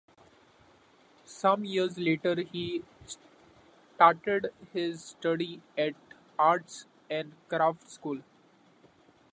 [1.25, 2.83] Some years later he
[3.85, 5.93] started his studies at
[6.39, 8.17] Arts and Crafts School.